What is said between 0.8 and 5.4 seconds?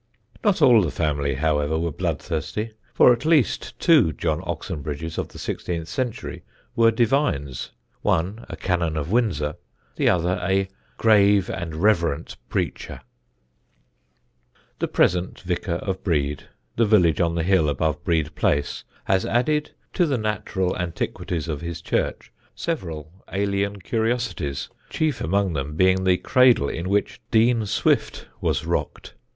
the family, however, were bloodthirsty, for at least two John Oxenbridges of the